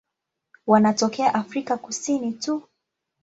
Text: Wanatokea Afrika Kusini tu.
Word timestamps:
Wanatokea 0.67 1.33
Afrika 1.33 1.77
Kusini 1.77 2.31
tu. 2.31 2.63